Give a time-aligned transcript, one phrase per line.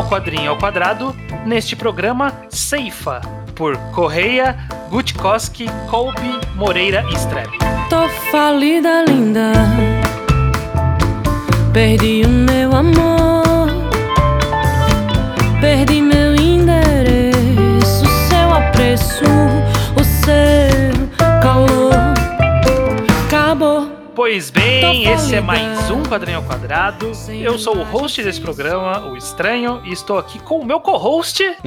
[0.00, 3.20] ao Quadrinho ao Quadrado, neste programa Ceifa,
[3.54, 4.56] por Correia,
[4.88, 7.50] Gutkowski, Colby, Moreira e Streb.
[7.90, 9.52] Tô falida, linda.
[11.72, 13.68] Perdi o meu amor.
[15.60, 16.19] Perdi meu
[24.30, 27.10] Pois bem, esse é mais um Quadrinho ao Quadrado.
[27.42, 31.42] Eu sou o host desse programa, o Estranho, e estou aqui com o meu co-host.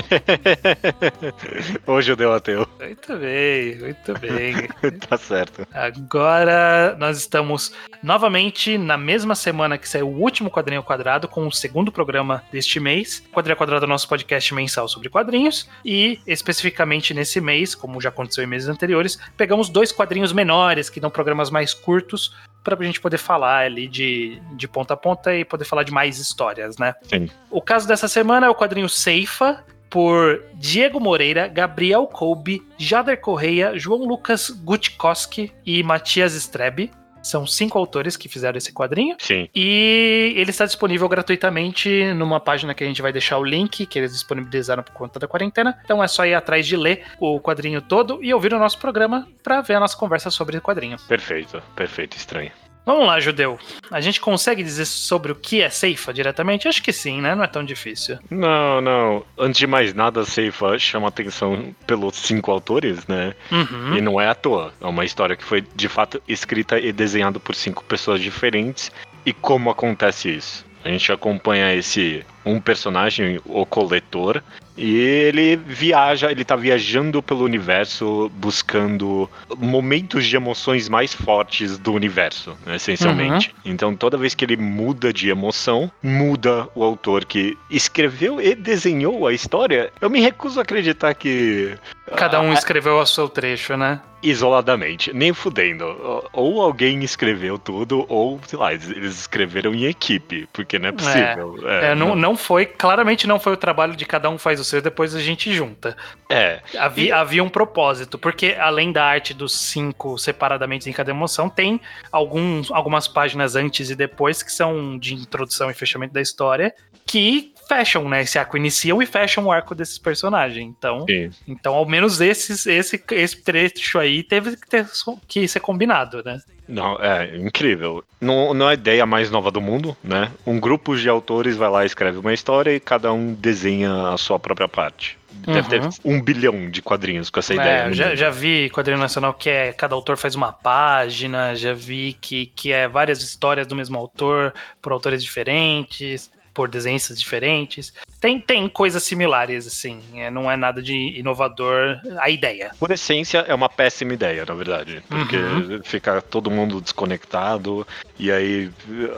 [1.85, 2.65] Hoje eu dei o ateu.
[2.79, 4.55] Muito bem, muito bem.
[5.09, 5.67] tá certo.
[5.73, 11.45] Agora nós estamos novamente na mesma semana que saiu o último Quadrinho ao Quadrado, com
[11.45, 13.21] o segundo programa deste mês.
[13.29, 15.69] O Quadrinho ao Quadrado é o nosso podcast mensal sobre quadrinhos.
[15.83, 21.01] E especificamente nesse mês, como já aconteceu em meses anteriores, pegamos dois quadrinhos menores, que
[21.01, 22.31] dão programas mais curtos,
[22.63, 25.91] para a gente poder falar ali de, de ponta a ponta e poder falar de
[25.91, 26.95] mais histórias, né?
[27.03, 27.29] Sim.
[27.51, 33.77] O caso dessa semana é o quadrinho Ceifa, por Diego Moreira, Gabriel Colby, Jader Correia,
[33.77, 36.89] João Lucas Gutkowski e Matias Strebe.
[37.23, 39.15] São cinco autores que fizeram esse quadrinho.
[39.19, 39.49] Sim.
[39.55, 43.97] E ele está disponível gratuitamente numa página que a gente vai deixar o link, que
[43.97, 45.79] eles disponibilizaram por conta da quarentena.
[45.83, 49.27] Então é só ir atrás de ler o quadrinho todo e ouvir o nosso programa
[49.41, 50.97] para ver a nossa conversa sobre o quadrinho.
[51.07, 51.61] Perfeito.
[51.75, 52.51] Perfeito, estranho.
[52.85, 53.57] Vamos lá, Judeu.
[53.89, 56.67] A gente consegue dizer sobre o que é Ceifa diretamente?
[56.67, 57.33] Acho que sim, né?
[57.33, 58.17] Não é tão difícil.
[58.29, 59.25] Não, não.
[59.37, 63.33] Antes de mais nada, a Seifa chama atenção pelos cinco autores, né?
[63.51, 63.97] Uhum.
[63.97, 64.73] E não é à toa.
[64.81, 68.91] É uma história que foi, de fato, escrita e desenhada por cinco pessoas diferentes.
[69.25, 70.65] E como acontece isso?
[70.83, 74.41] A gente acompanha esse um personagem, o coletor,
[74.77, 81.93] e ele viaja, ele tá viajando pelo universo buscando momentos de emoções mais fortes do
[81.93, 83.53] universo, né, essencialmente.
[83.63, 89.27] Então toda vez que ele muda de emoção, muda o autor que escreveu e desenhou
[89.27, 89.91] a história.
[90.01, 91.77] Eu me recuso a acreditar que
[92.15, 94.01] Cada um Ah, escreveu o seu trecho, né?
[94.23, 95.85] isoladamente, nem fudendo.
[96.31, 101.59] Ou alguém escreveu tudo, ou, sei lá, eles escreveram em equipe, porque não é possível.
[101.63, 104.63] É, É, não, não foi, claramente não foi o trabalho de cada um faz o
[104.63, 105.95] seu, depois a gente junta.
[106.29, 111.49] é, Havia, havia um propósito, porque além da arte dos cinco separadamente em cada emoção,
[111.49, 111.79] tem
[112.11, 116.73] alguns, algumas páginas antes e depois que são de introdução e fechamento da história,
[117.05, 118.21] que fecham, né?
[118.21, 120.65] Esse arco iniciam e fecham o arco desses personagens.
[120.65, 121.29] Então, sim.
[121.47, 124.87] então ao menos esses, esse, esse trecho aí teve que, ter,
[125.27, 126.39] que ser combinado, né?
[126.67, 128.03] Não, é incrível.
[128.21, 130.31] Não, não é a ideia mais nova do mundo, né?
[130.45, 134.17] Um grupo de autores vai lá e escreve uma história e cada um desenha a
[134.17, 135.17] sua própria parte.
[135.45, 135.89] Deve ter Uhum.
[136.05, 137.69] um bilhão de quadrinhos com essa ideia.
[137.69, 138.15] É, no já, mundo.
[138.15, 142.71] já vi quadrinho nacional que é cada autor faz uma página, já vi que, que
[142.71, 147.93] é várias histórias do mesmo autor, por autores diferentes, por desenhistas diferentes.
[148.19, 152.71] Tem, tem coisas similares, assim, é, não é nada de inovador a ideia.
[152.79, 155.03] Por essência, é uma péssima ideia, na verdade.
[155.09, 155.81] Porque Uhum.
[155.83, 157.85] fica todo mundo desconectado,
[158.17, 158.69] e aí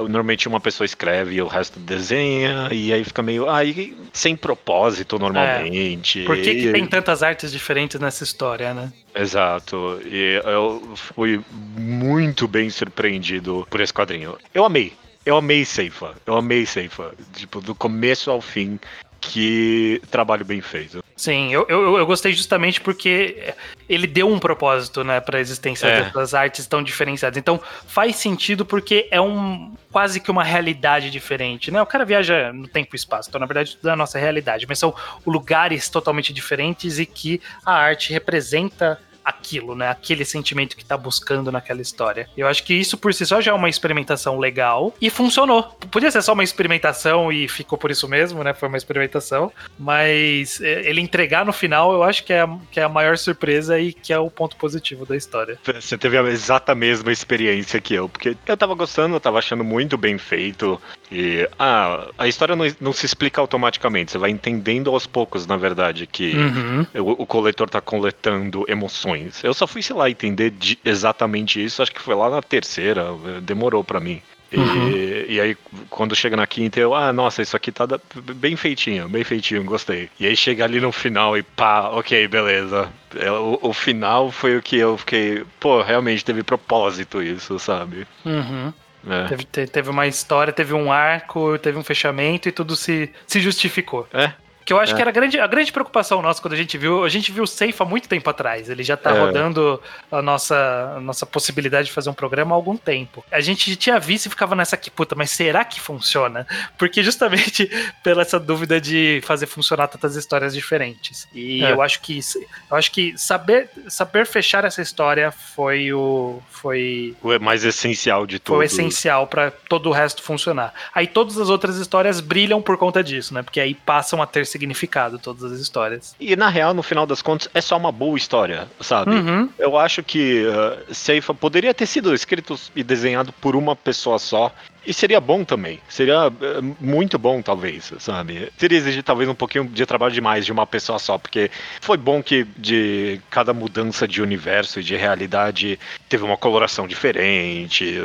[0.10, 3.50] normalmente uma pessoa escreve e o resto desenha, e aí fica meio.
[3.50, 6.24] Aí sem propósito normalmente.
[6.24, 8.92] Por que, que tem tantas artes diferentes nessa história, né?
[9.14, 10.02] Exato.
[10.06, 11.42] E eu fui
[11.78, 14.38] muito bem surpreendido por esse quadrinho.
[14.54, 14.94] Eu amei.
[15.26, 16.14] Eu amei Seifa.
[16.26, 17.14] Eu amei Seifa.
[17.34, 18.80] Tipo, do começo ao fim.
[19.20, 21.04] Que trabalho bem feito.
[21.16, 23.56] Sim, eu, eu, eu gostei justamente porque
[23.90, 26.04] ele deu um propósito, né, pra existência É.
[26.04, 27.36] dessas artes tão diferenciadas.
[27.38, 31.82] Então faz sentido porque é um quase que uma realidade diferente, né?
[31.82, 34.66] O cara viaja no tempo e espaço, então na verdade tudo é a nossa realidade,
[34.68, 34.94] mas são
[35.26, 39.90] lugares totalmente diferentes e que a arte representa aquilo, né?
[39.90, 42.30] Aquele sentimento que tá buscando naquela história.
[42.38, 45.64] Eu acho que isso por si só já é uma experimentação legal e funcionou.
[45.90, 48.54] Podia ser só uma experimentação e ficou por isso mesmo, né?
[48.54, 52.84] Foi uma experimentação, mas é, ele entregar no final, eu acho que é, que é
[52.84, 55.58] a maior surpresa e que é o ponto positivo da história.
[55.64, 59.64] Você teve a exata mesma experiência que eu, porque eu tava gostando, eu tava achando
[59.64, 60.80] muito bem feito.
[61.12, 65.56] E ah, a história não, não se explica automaticamente, você vai entendendo aos poucos, na
[65.58, 66.86] verdade, que Uhum.
[66.96, 69.44] o, o coletor tá coletando emoções.
[69.44, 73.08] Eu só fui, sei lá, entender de- exatamente isso, acho que foi lá na terceira,
[73.38, 74.22] eh, demorou pra mim.
[74.52, 74.90] E, Uhum.
[75.28, 75.58] e aí,
[75.90, 78.00] quando chega na quinta, eu, ah, nossa, isso aqui tá da-
[78.36, 80.10] bem feitinho, bem feitinho, gostei.
[80.20, 82.90] E aí chega ali no final e pá, ok, beleza.
[83.16, 88.08] É, O, o final foi o que eu fiquei, pô, realmente teve propósito isso, sabe?
[88.24, 88.72] Uhum.
[89.08, 89.28] É.
[89.28, 93.40] Teve, te- teve uma história, teve um arco, teve um fechamento e tudo se, se
[93.40, 94.08] justificou.
[94.14, 94.34] É,
[94.66, 94.96] Que eu acho É.
[94.96, 97.04] que era a grande, a grande preocupação nossa quando a gente viu.
[97.06, 98.68] A gente viu o Safe há muito tempo atrás.
[98.68, 99.20] Ele já tá É.
[99.20, 99.80] rodando
[100.12, 103.24] a nossa, a nossa possibilidade de fazer um programa há algum tempo.
[103.32, 106.48] A gente tinha visto e ficava nessa aqui, puta, mas será que funciona?
[106.80, 107.70] Porque justamente
[108.04, 111.28] pela essa dúvida de fazer funcionar tantas histórias diferentes.
[111.32, 111.72] E É.
[111.72, 112.40] eu acho que isso-
[112.72, 116.42] eu acho que saber, saber fechar essa história foi o.
[116.50, 118.56] Foi O mais essencial de tudo.
[118.56, 120.74] foi o essencial pra todo o resto funcionar.
[120.96, 123.44] Aí todas as outras histórias brilham por conta disso, né?
[123.44, 126.16] Porque aí passam a ter significado todas as histórias.
[126.20, 129.12] E na real, no final das contas, é só uma boa história, sabe?
[129.12, 129.50] Uhum.
[129.60, 134.52] Eu acho que uh, Seifa poderia ter sido escrito e desenhado por uma pessoa só.
[134.86, 135.80] E seria bom também.
[135.90, 138.52] Seria eh, muito bom, talvez, sabe?
[138.58, 141.50] Teria exigido talvez um pouquinho de trabalho demais de uma pessoa só, porque
[141.82, 147.98] foi bom que de cada mudança de universo e de realidade teve uma coloração diferente,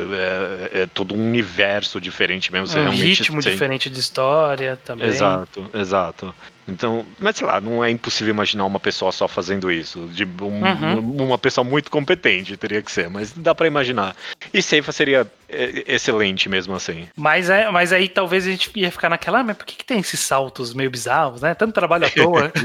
[0.73, 2.79] é, é todo um universo diferente mesmo.
[2.79, 5.07] Um ritmo diferente de história também.
[5.07, 6.33] Exato, exato.
[6.67, 10.07] Então, mas sei lá, não é impossível imaginar uma pessoa só fazendo isso.
[10.13, 11.23] De um- Uhum.
[11.25, 14.15] Uma pessoa muito competente teria que ser, mas dá pra imaginar.
[14.53, 17.07] E Seifa seria é, excelente mesmo assim.
[17.17, 19.83] Mas, é, mas aí talvez a gente ia ficar naquela, ah, mas por que, que
[19.83, 21.53] tem esses saltos meio bizarros, né?
[21.53, 22.51] Tanto trabalho à toa.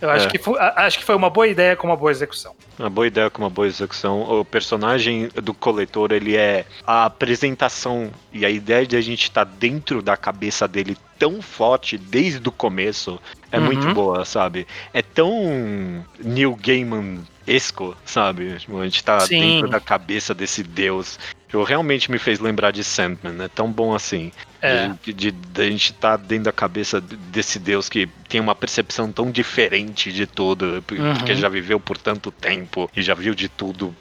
[0.00, 0.30] Eu acho, É.
[0.30, 2.54] que foi, acho que foi uma boa ideia com uma boa execução.
[2.78, 4.22] Uma boa ideia com uma boa execução.
[4.40, 9.44] O personagem do coletor, ele é a apresentação e a ideia de a gente estar
[9.44, 13.64] dentro da cabeça dele tão forte desde o começo é Uhum.
[13.64, 14.66] muito boa, sabe?
[14.92, 18.52] É tão Neil Gaiman-esco, sabe?
[18.52, 19.40] A gente tá Sim.
[19.40, 21.18] dentro da cabeça desse deus.
[21.50, 24.30] Eu realmente me fez lembrar de Sandman, é tão bom assim.
[24.60, 24.90] É.
[25.04, 28.56] De, de- de a gente estar dentro da cabeça de- desse Deus que tem uma
[28.56, 31.14] percepção tão diferente de tudo, Uhum.
[31.14, 33.94] porque já viveu por tanto tempo e já viu de tudo,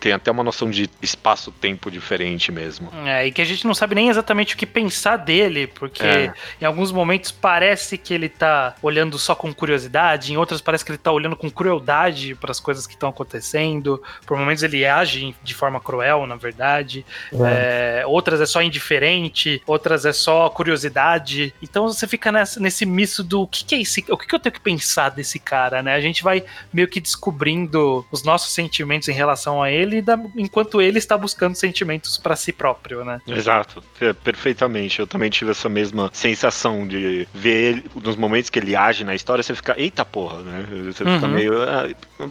[0.00, 2.90] tem até uma noção de espaço-tempo diferente mesmo.
[3.06, 6.34] É, e que a gente não sabe nem exatamente o que pensar dele, porque É.
[6.60, 10.90] em alguns momentos parece que ele tá olhando só com curiosidade, em outros parece que
[10.90, 14.02] ele tá olhando com crueldade para as coisas que estão acontecendo.
[14.26, 17.04] Por momentos ele age de forma cruel, na verdade.
[17.46, 21.52] É, outras é só indiferente, outras é só curiosidade.
[21.62, 24.34] Então você fica nessa- nesse misto do o que, que é esse, o que, que
[24.34, 25.94] eu tenho que pensar desse cara, né?
[25.94, 30.80] A gente vai meio que descobrindo os nossos sentimentos em relação a ele, da- enquanto
[30.80, 33.20] ele está buscando sentimentos para si próprio, né?
[33.26, 35.00] Exato, é, perfeitamente.
[35.00, 39.14] Eu também tive essa mesma sensação de ver ele, nos momentos que ele age na
[39.16, 40.64] história, você fica, eita porra, né?
[40.84, 41.32] Você fica Uhum.
[41.32, 41.88] meio, ah,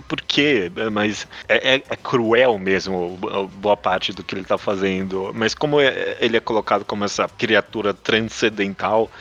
[0.07, 0.71] por quê?
[0.91, 3.17] Mas é, é- é cruel mesmo
[3.55, 5.31] boa parte do que ele tá fazendo.
[5.33, 9.11] Mas como é- ele é colocado como essa criatura transcendental,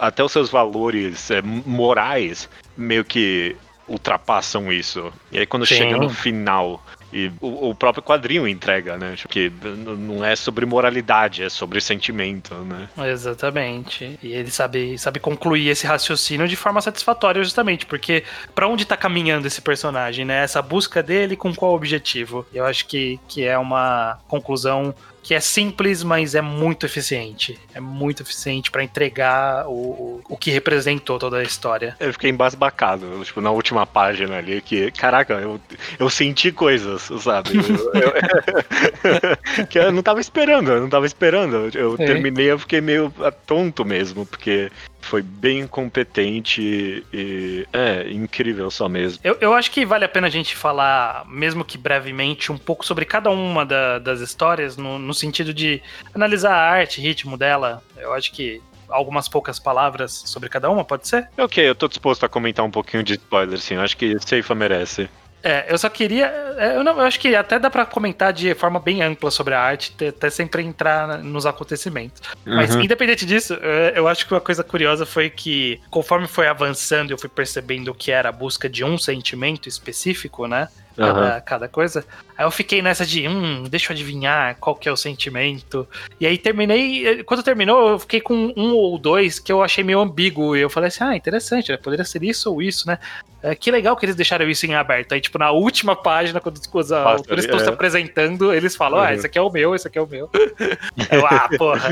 [0.00, 3.54] até os seus valores é, morais meio que
[3.88, 5.12] ultrapassam isso.
[5.30, 5.76] E aí quando Sim.
[5.76, 9.14] chega no final e o, o próprio quadrinho entrega, né?
[9.16, 12.88] Tipo, que n- não é sobre moralidade, é sobre sentimento, né?
[12.98, 14.18] Exatamente.
[14.22, 18.24] E ele sabe, sabe concluir esse raciocínio de forma satisfatória, justamente, porque
[18.54, 20.42] pra onde tá caminhando esse personagem, né?
[20.44, 22.46] Essa busca dele com qual objetivo?
[22.52, 24.94] Eu acho que, que é uma conclusão
[25.26, 27.58] que é simples, mas é muito eficiente.
[27.74, 31.96] É muito eficiente pra entregar o, o, o que representou toda a história.
[31.98, 35.60] Eu fiquei embasbacado, tipo, na última página ali, que, caraca, eu,
[35.98, 37.50] eu senti coisas, sabe?
[37.56, 41.70] Eu, eu- que eu não tava esperando, eu não tava esperando.
[41.76, 42.06] Eu É.
[42.06, 43.12] terminei, eu fiquei meio
[43.46, 44.70] tonto mesmo, porque
[45.06, 49.18] foi bem competente e, é, incrível só mesmo.
[49.24, 52.84] Eu, eu acho que vale a pena a gente falar, mesmo que brevemente, um pouco
[52.84, 55.82] sobre cada uma da- das histórias, no, no sentido de
[56.14, 57.82] analisar a arte, ritmo dela.
[57.96, 61.28] Eu acho que algumas poucas palavras sobre cada uma, pode ser?
[61.36, 63.74] Ok, eu tô disposto a comentar um pouquinho de spoiler, sim.
[63.74, 65.08] Eu acho que Seifa merece.
[65.42, 66.26] É, eu só queria.
[66.58, 69.54] é, Eu, não, eu acho que até dá pra comentar de forma bem ampla sobre
[69.54, 72.20] a arte, até- sempre entrar nos acontecimentos.
[72.44, 72.80] Mas Uhum.
[72.82, 77.18] independente disso, é, eu acho que uma coisa curiosa foi que, conforme foi avançando, eu
[77.18, 80.68] fui percebendo que era a busca de um sentimento específico, né?
[80.96, 82.06] Cada, cada coisa.
[82.38, 85.86] Aí eu fiquei nessa de, hum, deixa eu adivinhar qual que é o sentimento.
[86.18, 87.22] E aí terminei.
[87.24, 90.56] Quando terminou, eu fiquei com um ou dois que eu achei meio ambíguo.
[90.56, 91.76] E eu falei assim, ah, interessante, né?
[91.76, 92.98] Poderia ser isso ou isso, né?
[93.42, 95.12] É, que legal que eles deixaram isso em aberto.
[95.12, 97.62] Aí, tipo, na última página, quando os autores estão é.
[97.64, 99.12] se apresentando, eles falam, ah, Uhum.
[99.12, 100.28] esse aqui é o meu, esse aqui é o meu.
[101.10, 101.90] eu, ah, porra.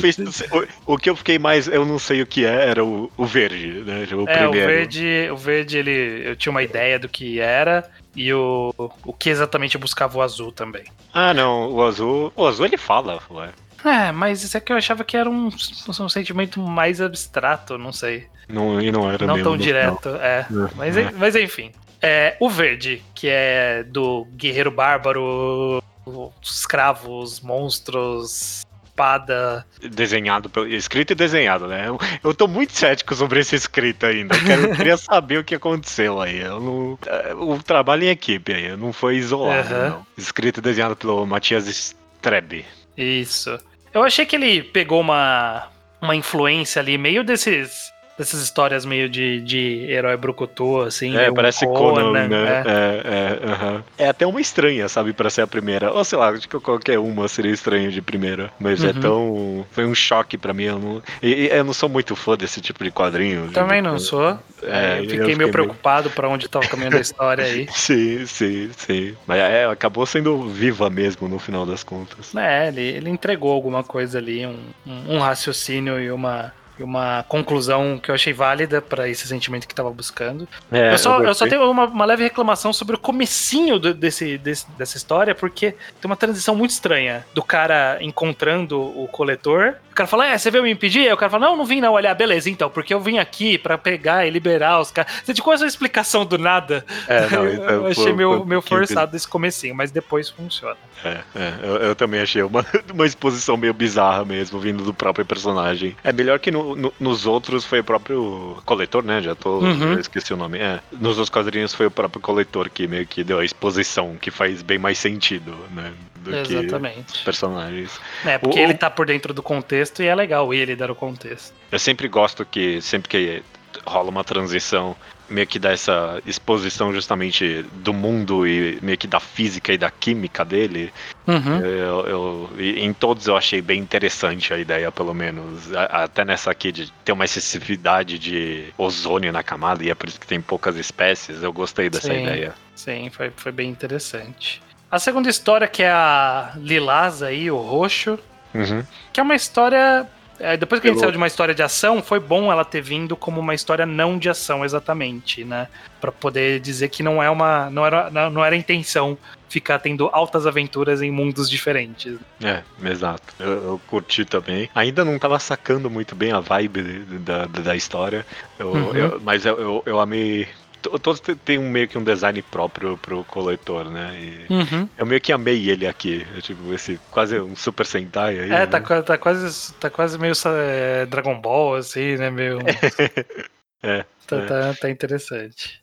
[0.00, 0.18] Fez,
[0.52, 3.24] o, o que eu fiquei mais, eu não sei o que é, era o, o
[3.24, 4.06] verde, né?
[4.12, 4.52] O É, o primeiro.
[4.52, 6.22] verde, o verde, ele.
[6.28, 7.88] Eu tinha uma ideia do que era.
[8.14, 8.72] E o,
[9.04, 10.84] o que exatamente buscava o azul também.
[11.12, 12.32] Ah, não, o azul.
[12.34, 13.50] O azul ele fala, ué.
[13.86, 18.26] É, mas isso aqui eu achava que era um, um sentimento mais abstrato, não sei.
[18.48, 20.44] Não, e não era não tão direto, é.
[20.44, 20.70] final.
[20.76, 21.10] Mas, É.
[21.12, 21.72] mas enfim.
[22.02, 29.66] É, o verde, que é do guerreiro bárbaro, os escravos, monstros, espada.
[29.90, 31.88] Desenhado, pelo- escrito e desenhado, né?
[31.88, 34.34] Eu, eu tô muito cético sobre esse escrito ainda.
[34.36, 36.42] Eu, quero- eu queria saber o que aconteceu aí.
[36.44, 39.88] Não- é, o trabalho em equipe aí, não foi isolado, Aham.
[39.90, 40.06] não.
[40.16, 42.64] Escrito e desenhado pelo Matias Strebe.
[42.96, 43.58] Isso.
[43.96, 45.68] Eu achei que ele pegou uma,
[46.02, 47.90] uma influência ali, meio desses.
[48.18, 51.14] Dessas histórias meio de, de herói brucutu, assim.
[51.16, 52.62] É, parece Conan, né?
[52.64, 52.68] é.
[52.70, 53.02] É,
[53.44, 53.84] é, aham.
[53.98, 55.92] é até uma estranha, sabe, pra ser a primeira.
[55.92, 58.50] Ou sei lá, acho que qualquer uma seria estranho de primeira.
[58.58, 59.00] Mas é Uhum.
[59.00, 59.66] tão.
[59.70, 60.64] Foi um choque pra mim.
[60.64, 63.50] Eu não, e, eu não sou muito fã desse tipo de quadrinho.
[63.52, 64.38] Também não sou.
[64.62, 67.66] É, eu eu fiquei meio preocupado pra onde tá o caminho da história aí.
[67.76, 69.14] Sim, sim, sim.
[69.26, 72.34] Mas é, acabou sendo viva mesmo no final das contas.
[72.34, 76.52] É, ele, ele entregou alguma coisa ali, um, um, um raciocínio e uma,
[76.82, 80.46] uma conclusão que eu achei válida pra esse sentimento que tava buscando.
[80.70, 81.48] É, eu, só, eu só gostei.
[81.50, 85.78] tenho uma, uma leve reclamação sobre o comecinho do- desse, desse- dessa história, porque tem
[86.10, 89.74] uma transição muito estranha do cara encontrando o coletor.
[89.90, 91.06] O cara fala, é, você veio me impedir?
[91.06, 91.94] Aí o cara fala, não, não vim não.
[91.94, 95.10] Olha, beleza, então, porque eu vim aqui pra pegar e liberar os caras.
[95.24, 96.84] Você tinha essa explicação do nada.
[97.08, 100.76] É, não, eu, então, eu achei meio, foi meio forçado esse comecinho, mas depois funciona.
[101.04, 105.24] É, é, eu, eu também achei uma, uma exposição meio bizarra mesmo, vindo do próprio
[105.24, 105.96] personagem.
[106.04, 109.20] É melhor que no- no- nos outros foi o próprio coletor, né?
[109.22, 109.58] Já tô.
[109.60, 109.94] Uhum.
[109.94, 110.58] já esqueci o nome.
[110.58, 110.80] É.
[110.92, 114.62] Nos outros quadrinhos foi o próprio coletor que meio que deu a exposição, que faz
[114.62, 115.92] bem mais sentido, né?
[116.16, 117.24] Do que os Exatamente.
[117.24, 118.00] personagens.
[118.24, 120.94] É, porque O- ele tá por dentro do contexto e é legal ele dar o
[120.94, 121.54] contexto.
[121.70, 123.42] Eu sempre gosto que, sempre que
[123.86, 124.96] rola uma transição,
[125.28, 129.90] meio que dá essa exposição justamente do mundo e meio que da física e da
[129.90, 130.92] química dele.
[131.26, 131.58] Uhum.
[131.58, 135.72] Eu, eu- em todos eu achei bem interessante a ideia, pelo menos.
[135.74, 140.20] Até nessa aqui de ter uma excessividade de ozônio na camada, e é por isso
[140.20, 141.42] que tem poucas espécies.
[141.42, 142.22] Eu gostei dessa Sim.
[142.22, 142.54] ideia.
[142.74, 144.62] Sim, foi, foi bem interessante.
[144.90, 148.18] A segunda história, que é a Lilás aí, o roxo,
[148.54, 148.82] Uhum.
[149.12, 150.06] que é uma história.
[150.38, 152.64] É, depois que a gente Pelo- saiu de uma história de ação, foi bom ela
[152.64, 155.68] ter vindo como uma história não de ação, exatamente, né?
[156.00, 157.70] Pra poder dizer que não é uma.
[157.70, 159.16] Não era, não, era a intenção
[159.48, 162.18] ficar tendo altas aventuras em mundos diferentes.
[162.42, 163.22] É, exato.
[163.38, 164.68] Eu, eu curti também.
[164.74, 168.26] Ainda não tava sacando muito bem a vibe de- da, da história,
[168.58, 168.94] eu- Uhum.
[168.96, 170.48] eu- mas eu, eu, eu amei.
[170.88, 174.18] To- Todos têm um, meio que um design próprio pro coletor, né?
[174.20, 174.88] E Uhum.
[174.96, 176.26] eu meio que amei ele aqui.
[176.42, 178.46] Tipo, esse quase um Super Sentai aí.
[178.52, 178.66] É, né?
[178.66, 182.30] tá, tá quase, tá quase meio é, Dragon Ball, assim, né?
[182.30, 182.58] Meio.
[183.82, 184.46] É, Tá, é.
[184.46, 185.80] tá, tá interessante.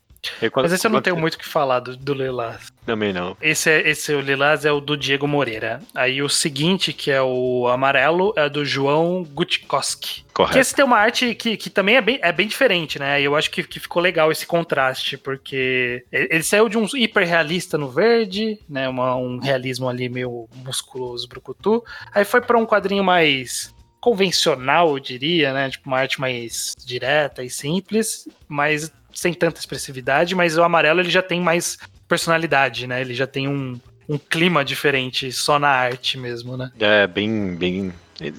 [0.52, 2.72] Quando- Mas esse eu não tenho muito o que falar do, do Lilás.
[2.86, 3.36] Também não.
[3.40, 5.80] Esse, é, esse o Lilás é o do Diego Moreira.
[5.94, 10.24] Aí o seguinte, que é o amarelo, é do João Gutkowski.
[10.34, 10.52] Correto.
[10.54, 13.20] Que esse tem uma arte que, que também é bem, é bem diferente, né?
[13.20, 16.84] E eu acho que, que ficou legal esse contraste, porque ele ele saiu de um
[16.94, 18.88] hiperrealista no verde, né?
[18.88, 21.82] Uma- um realismo ali meio musculoso, brucutu.
[22.12, 25.70] Aí foi pra um quadrinho mais convencional, eu diria, né?
[25.70, 30.34] Tipo, uma arte mais direta e simples, mas sem tanta expressividade.
[30.34, 31.78] Mas o amarelo ele já tem mais
[32.08, 33.00] personalidade, né?
[33.00, 33.78] Ele já tem um,
[34.08, 36.70] um clima diferente só na arte mesmo, né?
[36.78, 37.92] É, bem, bem.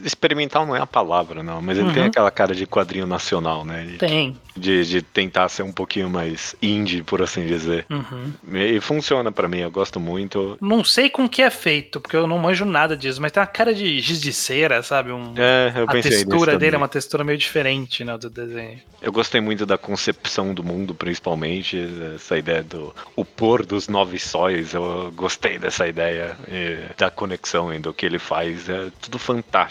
[0.03, 1.94] Experimental não é a palavra, não, mas ele Uhum.
[1.94, 3.84] tem aquela cara de quadrinho nacional, né?
[3.84, 4.38] De, Tem.
[4.55, 7.86] de, de tentar ser um pouquinho mais indie, por assim dizer.
[7.89, 8.32] Uhum.
[8.53, 10.58] E funciona pra mim, eu gosto muito.
[10.62, 13.48] Não sei com que é feito, porque eu não manjo nada disso, mas tem uma
[13.48, 15.12] cara de giz de cera, sabe?
[15.12, 18.29] Um, É, eu a pensei nisso textura dele é uma textura meio diferente, né, do
[18.29, 18.79] desenho.
[19.01, 21.77] Eu gostei muito da concepção do mundo, principalmente.
[22.15, 24.74] Essa ideia do o pôr dos nove sóis.
[24.74, 28.67] Eu gostei dessa ideia e da conexão e do que ele faz.
[28.70, 29.65] É tudo fantástico.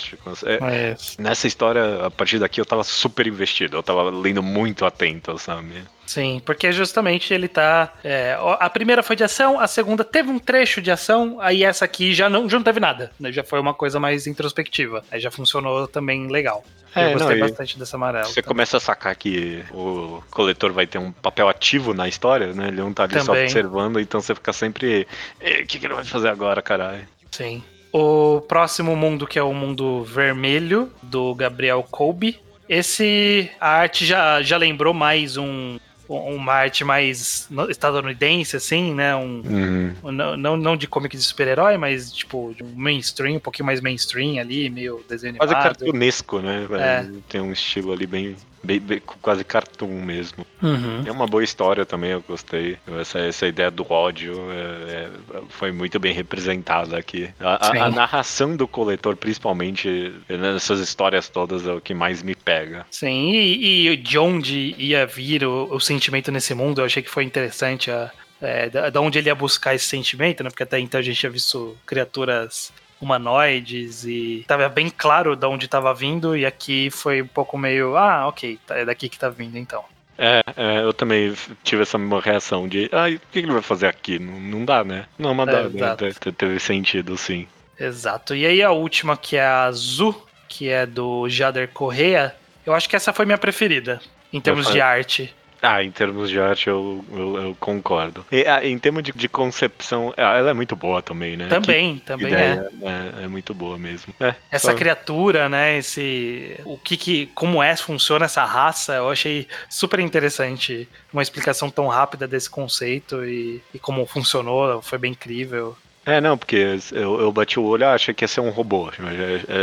[0.44, 3.76] É- Mas, Nessa história, a partir daqui, eu tava super investido.
[3.76, 5.82] Eu tava lendo muito atento, sabe?
[6.06, 7.90] sim, porque justamente ele tá.
[8.04, 11.86] é, a primeira foi de ação, a segunda teve um trecho de ação, aí essa
[11.86, 13.32] aqui já não, já não teve nada, né?
[13.32, 15.02] Já foi uma coisa mais introspectiva.
[15.10, 16.62] Aí já funcionou também legal.
[16.94, 18.24] É, eu gostei não, bastante dessa amarela.
[18.26, 18.48] Você também.
[18.48, 22.68] começa a sacar que o coletor vai ter um papel ativo na história, né?
[22.68, 23.44] Ele não tá ali só Também.
[23.44, 25.08] observando, então você fica sempre.
[25.40, 27.04] "Eh, O que, que ele vai fazer agora, caralho?
[27.32, 27.64] Sim.
[27.96, 32.40] O próximo mundo, que é o mundo vermelho, do Gabriel Colby.
[32.68, 39.14] Esse, a arte já, já lembrou mais um, uma arte mais estadunidense, assim, né?
[39.14, 40.10] Um, Uhum.
[40.12, 43.80] não, não, não de comic de super-herói, mas tipo, de um mainstream, um pouquinho mais
[43.80, 45.76] mainstream ali, meio desenho Quase animado.
[45.78, 46.66] cartunesco, né?
[46.72, 47.06] É.
[47.28, 50.44] Tem um estilo ali bem, bem- bem- quase cartoon mesmo.
[50.62, 51.02] Uhum.
[51.06, 52.78] É uma boa história também, eu gostei.
[53.00, 55.10] Essa, essa ideia do ódio é- é-
[55.50, 57.28] foi muito bem representada aqui.
[57.38, 62.34] A, a- a narração do coletor, principalmente nessas histórias todas, é o que mais me
[62.34, 62.86] pega.
[62.90, 67.10] Sim, e, e de onde ia vir o, o sentimento nesse mundo, eu achei que
[67.10, 70.50] foi interessante a, é, da, da onde ele ia buscar esse sentimento, né?
[70.50, 72.72] Porque até então a gente tinha visto criaturas
[73.04, 77.96] humanoides e tava bem claro de onde tava vindo e aqui foi um pouco meio,
[77.96, 79.84] ah, ok, tá- é daqui que tá vindo então.
[80.16, 81.34] É, é, eu também
[81.64, 84.18] tive essa mesma reação de, ah, o que ele vai fazer aqui?
[84.18, 85.06] Não, não dá, né?
[85.18, 86.12] Não, mas É, dá, né?
[86.36, 87.46] Teve sentido, sim.
[87.78, 88.34] Exato.
[88.34, 92.34] E aí a última, que é a Azul, que é do Jader Correa,
[92.64, 94.00] eu acho que essa foi minha preferida,
[94.32, 95.34] em termos de arte.
[95.64, 98.24] Ah, em termos de arte eu, eu, eu concordo.
[98.30, 101.48] E, ah, em termos de, de concepção, ah, ela é muito boa também, né?
[101.48, 102.28] Também, Que também é.
[102.28, 103.24] ideia, é.
[103.24, 103.28] é.
[103.28, 104.12] muito boa mesmo.
[104.20, 105.78] É, Essa só- criatura, né?
[105.78, 106.60] Esse.
[106.64, 107.26] O que que.
[107.34, 110.88] Como é, funciona essa raça, eu achei super interessante.
[111.12, 115.76] Uma explicação tão rápida desse conceito e, e como funcionou, foi bem incrível.
[116.06, 118.90] É, não, porque eu, eu bati o olho e achei que ia ser um robô.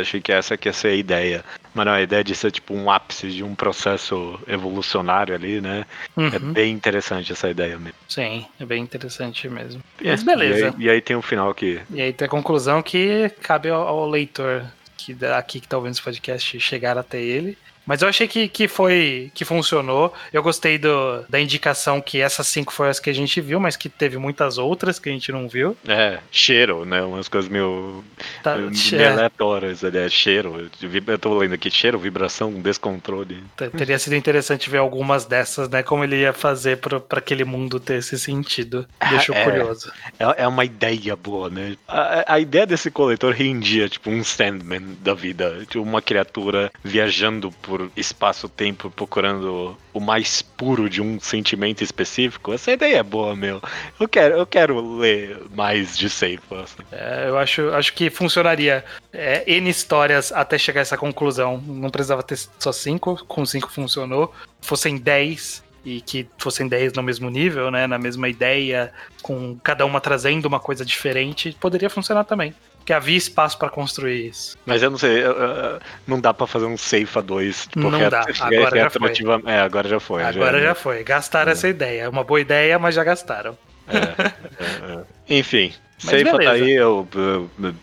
[0.01, 1.45] Achei que essa que ia ser a ideia.
[1.73, 5.85] Mas não, a ideia de ser tipo um ápice de um processo evolucionário ali, né?
[6.17, 7.93] É Uhum, bem interessante essa ideia mesmo.
[8.09, 9.81] Sim, é bem interessante mesmo.
[10.03, 10.65] É, Mas beleza.
[10.65, 11.79] E aí, e aí tem o final que.
[11.89, 14.63] E aí tem a conclusão que cabe ao, ao leitor
[14.97, 17.57] que dá- aqui que tá ouvindo esse podcast chegar até ele.
[17.85, 20.13] Mas eu achei que, que foi que funcionou.
[20.31, 23.75] Eu gostei do, da indicação que essas cinco foram as que a gente viu, mas
[23.75, 25.75] que teve muitas outras que a gente não viu.
[25.87, 27.01] É, cheiro, né?
[27.01, 28.03] Umas coisas meio,
[28.43, 28.71] Tá, meio
[29.01, 29.83] é, aleatórias.
[29.83, 30.69] ali, É, cheiro.
[31.07, 33.43] Eu tô lendo aqui, cheiro, vibração, descontrole.
[33.77, 35.83] Teria sido interessante ver algumas dessas, né?
[35.83, 38.85] Como ele ia fazer pra pra aquele mundo ter esse sentido.
[39.09, 39.43] Deixou É.
[39.43, 39.91] curioso.
[40.19, 41.75] É, é uma ideia boa, né?
[41.87, 45.59] A, a ideia desse coletor rendia, tipo, um Sandman da vida.
[45.61, 52.53] Tipo, uma criatura viajando por espaço-tempo, procurando o mais puro de um sentimento específico.
[52.53, 53.61] Essa ideia é boa, meu.
[53.99, 56.61] Eu quero, eu quero ler mais de Seifa.
[56.61, 56.83] assim.
[56.91, 61.61] É, eu acho, acho que funcionaria é, N histórias até chegar a essa conclusão.
[61.65, 64.33] Não precisava ter só cinco, com cinco funcionou.
[64.61, 67.87] Fossem dez e que fossem dez no mesmo nível, né?
[67.87, 72.53] Na mesma ideia, com cada uma trazendo uma coisa diferente, poderia funcionar também.
[72.81, 74.57] Porque havia espaço pra construir isso.
[74.65, 77.67] Mas eu não sei, eu- eu- não dá pra fazer um Seifa 2.
[77.67, 79.11] Tipo, Não ret- dá, agora já foi.
[79.45, 80.23] É, agora já foi.
[80.23, 81.03] Agora já foi.
[81.03, 82.01] Gastaram essa ideia.
[82.03, 83.55] É uma boa ideia, mas já gastaram.
[83.87, 85.03] É, é, é.
[85.37, 85.73] Enfim,
[86.03, 86.65] Mas Seifa tá beleza.
[86.65, 86.71] aí.
[86.71, 87.07] Eu,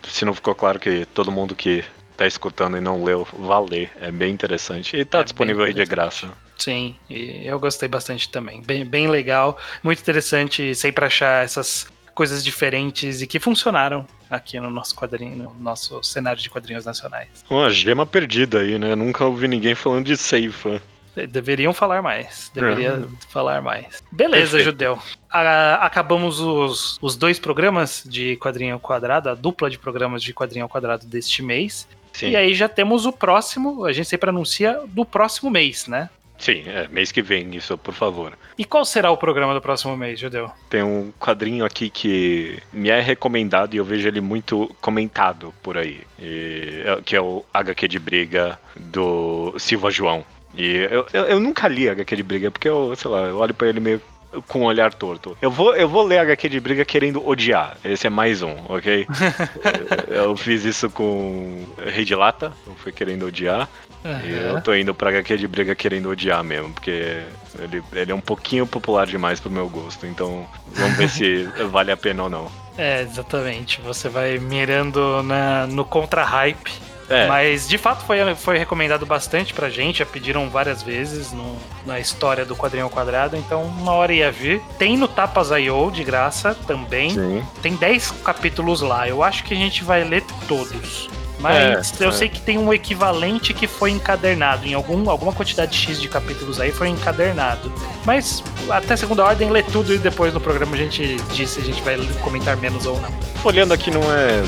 [0.08, 1.84] se não ficou claro que todo mundo que
[2.16, 3.90] tá escutando e não leu, vá ler.
[4.00, 4.96] É bem interessante.
[4.96, 6.28] E tá É disponível aí de graça.
[6.56, 8.60] Sim, eu gostei bastante também.
[8.62, 11.86] Bem, bem legal, muito interessante sempre achar essas
[12.18, 17.28] coisas diferentes e que funcionaram aqui no nosso quadrinho, no nosso cenário de quadrinhos nacionais.
[17.48, 18.96] Uma gema perdida aí, né?
[18.96, 20.82] Nunca ouvi ninguém falando de Seifa.
[21.14, 22.50] De- Deveriam falar mais.
[22.52, 23.26] Deveria É.
[23.32, 24.02] falar mais.
[24.10, 24.64] Beleza, Perfeito.
[24.64, 24.98] Judeu.
[25.30, 30.34] A- acabamos os, os dois programas de quadrinho ao quadrado, a dupla de programas de
[30.34, 31.86] quadrinho ao quadrado deste mês.
[32.12, 36.10] Sim, E aí já temos o próximo, a gente sempre anuncia do próximo mês, né?
[36.38, 38.32] Sim, é mês que vem, isso, por favor.
[38.56, 40.50] E qual será o programa do próximo mês, Judeu?
[40.70, 45.76] Tem um quadrinho aqui que me é recomendado e eu vejo ele muito comentado por
[45.76, 46.00] aí.
[46.18, 50.24] E- é- que é o HQ de Briga do Silva João.
[50.56, 53.54] E eu, eu, eu nunca li HQ de Briga, porque eu, sei lá, eu olho
[53.54, 54.00] pra ele meio
[54.46, 55.36] com um olhar torto.
[55.40, 57.76] Eu vou, eu vou ler HQ de Briga querendo odiar.
[57.84, 59.06] Esse é mais um, ok?
[60.08, 63.68] eu, eu fiz isso com Rei de Lata, eu fui querendo odiar.
[64.04, 67.22] E eu tô indo pra HQ de briga querendo odiar mesmo, porque
[67.58, 70.06] ele, ele é um pouquinho popular demais pro meu gosto.
[70.06, 72.50] Então vamos ver se vale a pena ou não.
[72.76, 73.80] É, exatamente.
[73.80, 76.72] Você vai mirando na, no contra-hype.
[77.10, 81.56] É, Mas de fato foi, foi recomendado bastante pra gente, já pediram várias vezes no-
[81.86, 84.60] na história do quadrinho ao quadrado, então uma hora ia vir.
[84.78, 87.08] Tem no Tapas.io de graça também.
[87.10, 87.42] sim.
[87.62, 89.08] Tem 10 capítulos lá.
[89.08, 91.08] Eu acho que a gente vai ler todos.
[91.40, 92.12] Mas É, eu é.
[92.12, 94.66] sei que tem um equivalente que foi encadernado.
[94.66, 97.72] Em algum, alguma quantidade X de capítulos aí foi encadernado.
[98.04, 101.64] Mas até segunda ordem, lê tudo e depois no programa a gente diz se a
[101.64, 103.10] gente vai comentar menos ou não.
[103.44, 104.42] Olhando aqui não é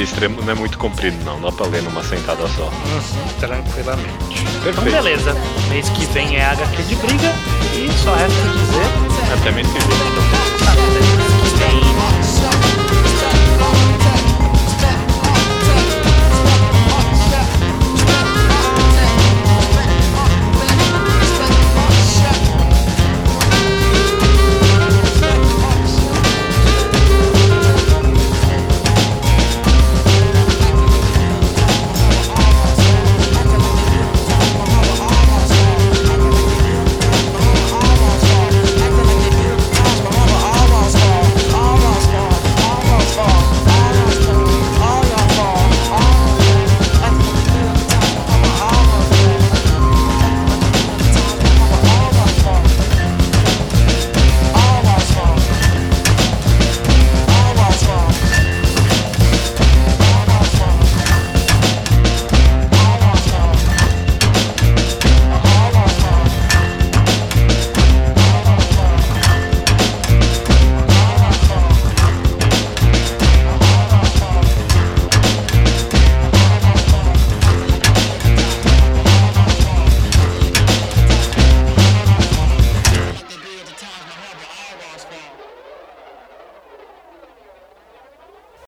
[0.00, 2.64] extremo, não é muito comprido não, dá pra ler numa sentada só.
[2.66, 4.08] Uhum, tranquilamente.
[4.60, 4.90] Então Perfeito.
[4.92, 5.34] beleza.
[5.70, 7.32] Mês que vem é HQ de briga.
[7.74, 9.38] E só resta dizer.
[9.40, 9.98] Até mês que vem.
[10.68, 11.06] Até mês
[11.52, 12.77] que vem.